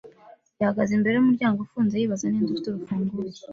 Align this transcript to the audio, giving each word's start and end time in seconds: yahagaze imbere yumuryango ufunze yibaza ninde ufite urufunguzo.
yahagaze 0.59 0.91
imbere 0.93 1.13
yumuryango 1.15 1.57
ufunze 1.61 1.93
yibaza 1.95 2.25
ninde 2.27 2.49
ufite 2.51 2.67
urufunguzo. 2.67 3.41